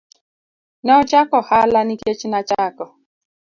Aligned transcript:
Ne 0.83 0.91
ochako 1.01 1.35
ohala 1.41 1.79
nikech 1.87 2.21
nachako. 2.31 2.85